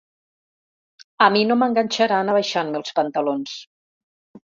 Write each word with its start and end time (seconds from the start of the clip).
A 1.25 1.27
mi 1.35 1.43
no 1.49 1.57
m’enganxaran 1.63 2.31
abaixant-me 2.35 2.81
els 2.81 2.95
pantalons. 3.01 3.55